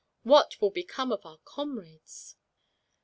What 0.23 0.59
will 0.59 0.71
become 0.71 1.11
of 1.11 1.27
our 1.27 1.37
comrades?" 1.45 2.35